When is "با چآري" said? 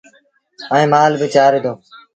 1.19-1.59